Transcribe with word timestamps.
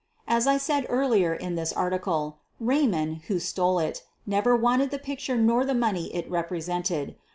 As 0.27 0.47
I 0.47 0.57
said 0.57 0.87
earlier 0.89 1.31
in 1.35 1.53
this 1.53 1.71
article, 1.71 2.39
Eaymond, 2.59 3.21
who 3.25 3.37
stole 3.39 3.77
it, 3.77 4.03
neither 4.25 4.55
wanted 4.55 4.89
the 4.89 4.97
picture 4.97 5.37
nor 5.37 5.63
the 5.63 5.75
money 5.75 6.05
it 6.15 6.27
represented. 6.27 7.17